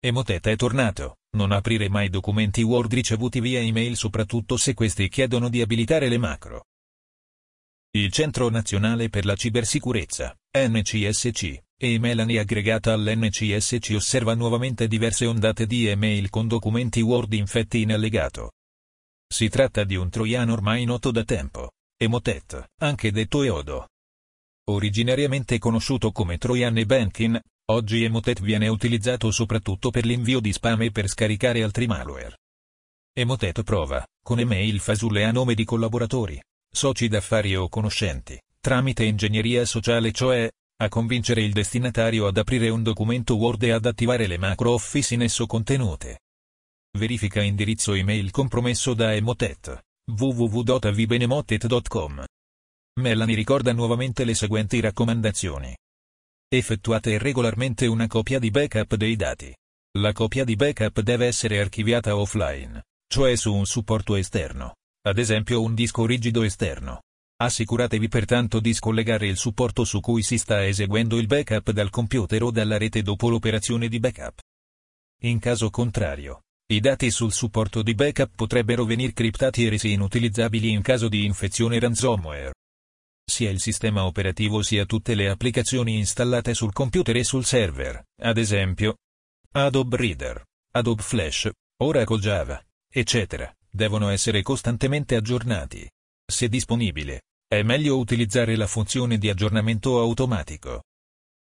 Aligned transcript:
Emotet 0.00 0.46
è 0.46 0.54
tornato. 0.54 1.16
Non 1.30 1.50
aprire 1.50 1.88
mai 1.88 2.08
documenti 2.08 2.62
Word 2.62 2.92
ricevuti 2.94 3.40
via 3.40 3.60
email 3.60 3.96
soprattutto 3.96 4.56
se 4.56 4.72
questi 4.72 5.08
chiedono 5.08 5.48
di 5.48 5.60
abilitare 5.60 6.08
le 6.08 6.18
macro. 6.18 6.66
Il 7.90 8.12
Centro 8.12 8.48
Nazionale 8.48 9.08
per 9.08 9.24
la 9.24 9.34
Cibersicurezza, 9.34 10.36
NCSC, 10.56 11.62
e 11.76 11.98
Melanie 11.98 12.38
aggregata 12.38 12.92
all'NCSC 12.92 13.92
osserva 13.94 14.34
nuovamente 14.34 14.86
diverse 14.86 15.26
ondate 15.26 15.66
di 15.66 15.86
email 15.88 16.30
con 16.30 16.46
documenti 16.46 17.00
Word 17.00 17.32
infetti 17.32 17.80
in 17.80 17.92
allegato. 17.92 18.52
Si 19.26 19.48
tratta 19.48 19.82
di 19.82 19.96
un 19.96 20.10
troiano 20.10 20.52
ormai 20.52 20.84
noto 20.84 21.10
da 21.10 21.24
tempo, 21.24 21.72
Emotet, 21.96 22.70
anche 22.80 23.10
detto 23.10 23.42
Eodo. 23.42 23.88
Originariamente 24.68 25.58
conosciuto 25.58 26.12
come 26.12 26.38
Trojan 26.38 26.78
e 26.78 26.86
Bankin, 26.86 27.40
Oggi 27.70 28.02
Emotet 28.02 28.40
viene 28.40 28.66
utilizzato 28.68 29.30
soprattutto 29.30 29.90
per 29.90 30.06
l'invio 30.06 30.40
di 30.40 30.54
spam 30.54 30.80
e 30.82 30.90
per 30.90 31.06
scaricare 31.06 31.62
altri 31.62 31.86
malware. 31.86 32.38
Emotet 33.12 33.62
prova, 33.62 34.02
con 34.24 34.40
email 34.40 34.80
fasulle 34.80 35.24
a 35.24 35.32
nome 35.32 35.52
di 35.52 35.64
collaboratori, 35.64 36.40
soci 36.66 37.08
d'affari 37.08 37.54
o 37.56 37.68
conoscenti, 37.68 38.40
tramite 38.58 39.04
ingegneria 39.04 39.66
sociale 39.66 40.12
cioè, 40.12 40.50
a 40.80 40.88
convincere 40.88 41.42
il 41.42 41.52
destinatario 41.52 42.26
ad 42.26 42.38
aprire 42.38 42.70
un 42.70 42.82
documento 42.82 43.36
Word 43.36 43.64
e 43.64 43.72
ad 43.72 43.84
attivare 43.84 44.26
le 44.26 44.38
macro 44.38 44.72
Office 44.72 45.12
in 45.12 45.20
esso 45.20 45.46
contenute. 45.46 46.20
Verifica 46.98 47.42
indirizzo 47.42 47.92
email 47.92 48.30
compromesso 48.30 48.94
da 48.94 49.12
Emotet, 49.12 49.78
www.vibenemotet.com. 50.10 52.24
Melanie 53.00 53.36
ricorda 53.36 53.74
nuovamente 53.74 54.24
le 54.24 54.32
seguenti 54.32 54.80
raccomandazioni. 54.80 55.76
Effettuate 56.50 57.18
regolarmente 57.18 57.84
una 57.84 58.06
copia 58.06 58.38
di 58.38 58.50
backup 58.50 58.94
dei 58.94 59.16
dati. 59.16 59.54
La 59.98 60.14
copia 60.14 60.44
di 60.44 60.56
backup 60.56 61.00
deve 61.02 61.26
essere 61.26 61.60
archiviata 61.60 62.16
offline, 62.16 62.84
cioè 63.06 63.36
su 63.36 63.52
un 63.54 63.66
supporto 63.66 64.16
esterno, 64.16 64.76
ad 65.06 65.18
esempio 65.18 65.60
un 65.60 65.74
disco 65.74 66.06
rigido 66.06 66.42
esterno. 66.42 67.02
Assicuratevi 67.36 68.08
pertanto 68.08 68.60
di 68.60 68.72
scollegare 68.72 69.26
il 69.26 69.36
supporto 69.36 69.84
su 69.84 70.00
cui 70.00 70.22
si 70.22 70.38
sta 70.38 70.66
eseguendo 70.66 71.18
il 71.18 71.26
backup 71.26 71.70
dal 71.70 71.90
computer 71.90 72.42
o 72.42 72.50
dalla 72.50 72.78
rete 72.78 73.02
dopo 73.02 73.28
l'operazione 73.28 73.88
di 73.88 74.00
backup. 74.00 74.40
In 75.24 75.40
caso 75.40 75.68
contrario, 75.68 76.44
i 76.72 76.80
dati 76.80 77.10
sul 77.10 77.32
supporto 77.32 77.82
di 77.82 77.94
backup 77.94 78.30
potrebbero 78.34 78.86
venire 78.86 79.12
criptati 79.12 79.66
e 79.66 79.68
resi 79.68 79.92
inutilizzabili 79.92 80.70
in 80.70 80.80
caso 80.80 81.08
di 81.08 81.26
infezione 81.26 81.78
ransomware 81.78 82.52
sia 83.38 83.50
il 83.50 83.60
sistema 83.60 84.04
operativo 84.04 84.62
sia 84.62 84.84
tutte 84.84 85.14
le 85.14 85.28
applicazioni 85.28 85.96
installate 85.96 86.54
sul 86.54 86.72
computer 86.72 87.16
e 87.16 87.22
sul 87.22 87.44
server, 87.44 88.02
ad 88.22 88.36
esempio 88.36 88.96
Adobe 89.52 89.96
Reader, 89.96 90.44
Adobe 90.72 91.02
Flash, 91.02 91.48
Oracle 91.80 92.18
Java, 92.18 92.60
eccetera, 92.92 93.48
devono 93.70 94.08
essere 94.08 94.42
costantemente 94.42 95.14
aggiornati. 95.14 95.88
Se 96.26 96.48
disponibile, 96.48 97.22
è 97.46 97.62
meglio 97.62 97.98
utilizzare 97.98 98.56
la 98.56 98.66
funzione 98.66 99.18
di 99.18 99.28
aggiornamento 99.28 100.00
automatico. 100.00 100.82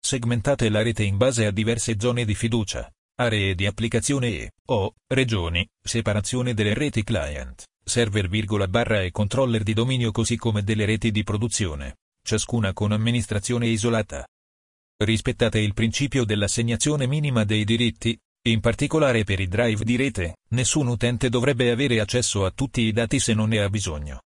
Segmentate 0.00 0.70
la 0.70 0.82
rete 0.82 1.02
in 1.02 1.18
base 1.18 1.44
a 1.44 1.50
diverse 1.50 1.96
zone 1.98 2.24
di 2.24 2.34
fiducia, 2.34 2.90
aree 3.16 3.54
di 3.54 3.66
applicazione 3.66 4.28
e, 4.28 4.52
o, 4.68 4.94
regioni, 5.06 5.68
separazione 5.82 6.54
delle 6.54 6.72
reti 6.72 7.04
client 7.04 7.66
server 7.84 8.28
barra 8.68 9.02
e 9.02 9.10
controller 9.10 9.62
di 9.62 9.74
dominio 9.74 10.10
così 10.10 10.36
come 10.36 10.62
delle 10.62 10.86
reti 10.86 11.10
di 11.10 11.22
produzione, 11.22 11.98
ciascuna 12.22 12.72
con 12.72 12.92
amministrazione 12.92 13.66
isolata. 13.66 14.26
Rispettate 14.96 15.58
il 15.58 15.74
principio 15.74 16.24
dell'assegnazione 16.24 17.06
minima 17.06 17.44
dei 17.44 17.64
diritti, 17.64 18.18
in 18.46 18.60
particolare 18.60 19.24
per 19.24 19.40
i 19.40 19.48
drive 19.48 19.84
di 19.84 19.96
rete, 19.96 20.36
nessun 20.50 20.86
utente 20.86 21.28
dovrebbe 21.28 21.70
avere 21.70 22.00
accesso 22.00 22.44
a 22.44 22.50
tutti 22.50 22.82
i 22.82 22.92
dati 22.92 23.18
se 23.18 23.34
non 23.34 23.48
ne 23.48 23.60
ha 23.60 23.68
bisogno. 23.68 24.20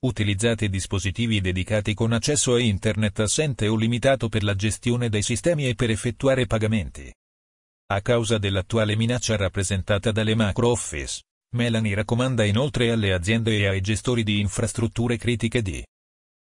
Utilizzate 0.00 0.68
dispositivi 0.68 1.40
dedicati 1.40 1.92
con 1.92 2.12
accesso 2.12 2.54
a 2.54 2.60
internet 2.60 3.18
assente 3.20 3.66
o 3.66 3.74
limitato 3.74 4.28
per 4.28 4.44
la 4.44 4.54
gestione 4.54 5.08
dei 5.08 5.22
sistemi 5.22 5.66
e 5.66 5.74
per 5.74 5.90
effettuare 5.90 6.46
pagamenti. 6.46 7.12
A 7.90 8.00
causa 8.02 8.38
dell'attuale 8.38 8.96
minaccia 8.96 9.34
rappresentata 9.36 10.12
dalle 10.12 10.34
macro 10.34 10.68
office, 10.68 11.22
Melanie 11.56 11.94
raccomanda 11.94 12.44
inoltre 12.44 12.90
alle 12.90 13.14
aziende 13.14 13.56
e 13.56 13.68
ai 13.68 13.80
gestori 13.80 14.22
di 14.22 14.38
infrastrutture 14.38 15.16
critiche 15.16 15.62
di 15.62 15.82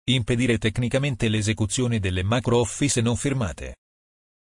impedire 0.07 0.57
tecnicamente 0.59 1.29
l'esecuzione 1.29 1.99
delle 1.99 2.23
macro 2.23 2.59
Office 2.59 3.01
non 3.01 3.17
firmate. 3.17 3.77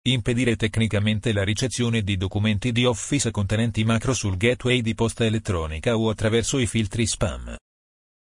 Impedire 0.06 0.56
tecnicamente 0.56 1.32
la 1.32 1.42
ricezione 1.42 2.00
di 2.00 2.16
documenti 2.16 2.72
di 2.72 2.86
Office 2.86 3.31
contenenti 3.31 3.84
macro 3.84 4.14
sul 4.14 4.38
gateway 4.38 4.81
di 4.81 4.94
posta 4.94 5.26
elettronica 5.26 5.97
o 5.98 6.09
attraverso 6.09 6.59
i 6.59 6.66
filtri 6.66 7.06
spam. 7.06 7.54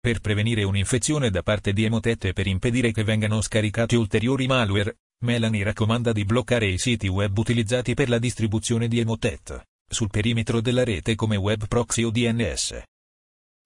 Per 0.01 0.19
prevenire 0.19 0.63
un'infezione 0.63 1.29
da 1.29 1.41
parte 1.41 1.71
di 1.71 1.85
Emotet 1.85 2.25
e 2.25 2.33
per 2.33 2.47
impedire 2.47 2.91
che 2.91 3.03
vengano 3.03 3.39
scaricati 3.39 3.95
ulteriori 3.95 4.45
malware, 4.45 4.97
Melanie 5.23 5.63
raccomanda 5.63 6.11
di 6.11 6.25
bloccare 6.25 6.65
i 6.65 6.77
siti 6.77 7.07
web 7.07 7.37
utilizzati 7.37 7.93
per 7.93 8.09
la 8.09 8.19
distribuzione 8.19 8.89
di 8.89 8.99
Emotet 8.99 9.67
sul 9.89 10.09
perimetro 10.09 10.61
della 10.61 10.83
rete 10.83 11.15
come 11.15 11.35
web 11.35 11.67
proxy 11.67 12.03
o 12.03 12.11
DNS. 12.11 12.81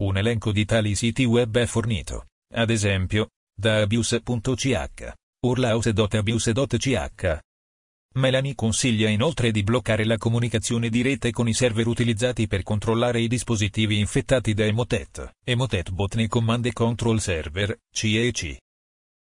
Un 0.04 0.18
elenco 0.18 0.52
di 0.52 0.66
tali 0.66 0.96
siti 0.96 1.24
web 1.26 1.56
è 1.58 1.66
fornito, 1.66 2.28
ad 2.54 2.70
esempio, 2.70 3.30
da 3.56 3.82
abuse.ch, 3.82 5.12
urlaus.abuse.ch. 5.46 7.40
Melanie 8.16 8.54
consiglia 8.54 9.10
inoltre 9.10 9.52
di 9.52 9.64
bloccare 9.64 10.06
la 10.06 10.18
comunicazione 10.18 10.90
di 10.90 11.02
rete 11.02 11.32
con 11.32 11.48
i 11.48 11.54
server 11.54 11.88
utilizzati 11.88 12.48
per 12.48 12.62
controllare 12.62 13.22
i 13.22 13.28
dispositivi 13.28 13.98
infettati 13.98 14.54
da 14.54 14.66
Emotet, 14.66 15.36
Emotet 15.44 15.90
Botnet 15.92 16.30
Command 16.30 16.72
Control 16.74 17.20
Server, 17.20 17.76
CEC. 17.92 18.58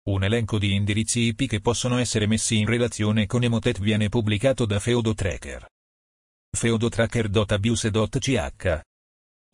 Un 0.09 0.25
elenco 0.25 0.59
di 0.59 0.75
indirizzi 0.75 1.21
IP 1.21 1.47
che 1.47 1.61
possono 1.61 1.99
essere 1.99 2.27
messi 2.27 2.59
in 2.59 2.67
relazione 2.67 3.27
con 3.27 3.43
Emotet 3.43 3.81
viene 3.81 4.09
pubblicato 4.09 4.65
da 4.65 4.79
Feudo 4.79 5.15
Tracker 5.15 5.67
feodotracker.abuse.ch. 6.57 8.81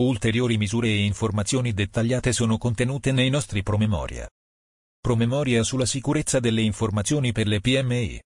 Ulteriori 0.02 0.58
misure 0.58 0.88
e 0.88 1.04
informazioni 1.04 1.72
dettagliate 1.72 2.32
sono 2.32 2.58
contenute 2.58 3.12
nei 3.12 3.30
nostri 3.30 3.62
promemoria. 3.62 4.28
Promemoria 5.00 5.62
sulla 5.62 5.86
sicurezza 5.86 6.40
delle 6.40 6.62
informazioni 6.62 7.30
per 7.32 7.46
le 7.46 7.60
PMI. 7.60 8.20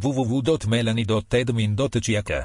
www.melanie.admin.ch 0.00 2.44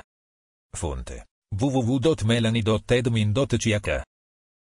Fonte 0.71 1.25
www.melanie.admin.ch 1.51 4.01